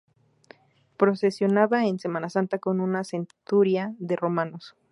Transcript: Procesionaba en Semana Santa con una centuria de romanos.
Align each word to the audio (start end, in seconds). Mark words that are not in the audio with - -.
Procesionaba 0.97 1.85
en 1.85 1.99
Semana 1.99 2.31
Santa 2.31 2.57
con 2.57 2.79
una 2.81 3.03
centuria 3.03 3.93
de 3.99 4.15
romanos. 4.15 4.75